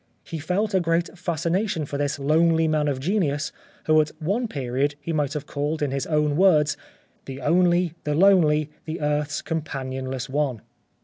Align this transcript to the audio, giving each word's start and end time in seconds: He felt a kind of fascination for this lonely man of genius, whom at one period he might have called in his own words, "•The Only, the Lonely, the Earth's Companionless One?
He 0.23 0.39
felt 0.39 0.73
a 0.73 0.81
kind 0.81 1.07
of 1.09 1.19
fascination 1.19 1.85
for 1.85 1.99
this 1.99 2.17
lonely 2.17 2.67
man 2.67 2.87
of 2.87 2.99
genius, 2.99 3.51
whom 3.85 4.01
at 4.01 4.09
one 4.19 4.47
period 4.47 4.95
he 4.99 5.13
might 5.13 5.33
have 5.33 5.45
called 5.45 5.79
in 5.83 5.91
his 5.91 6.07
own 6.07 6.35
words, 6.35 6.75
"•The 7.25 7.39
Only, 7.41 7.93
the 8.03 8.15
Lonely, 8.15 8.71
the 8.85 8.99
Earth's 8.99 9.43
Companionless 9.43 10.27
One? 10.27 10.63